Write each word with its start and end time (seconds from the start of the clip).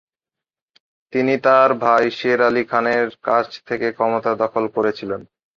তিনি 1.13 1.33
তার 1.43 1.69
ভাই 1.75 2.05
শের 2.11 2.39
আলি 2.41 2.63
খানের 2.63 3.07
কাছ 3.23 3.47
থেকে 3.67 3.87
ক্ষমতা 3.91 4.31
দখল 4.35 4.65
করেছিলেন। 4.67 5.21